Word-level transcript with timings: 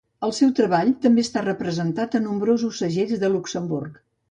El 0.27 0.31
seu 0.35 0.53
treball 0.59 0.89
també 1.03 1.25
està 1.25 1.43
representat 1.43 2.19
a 2.19 2.23
nombrosos 2.25 2.83
segells 2.85 3.25
de 3.27 3.33
Luxemburg. 3.37 4.05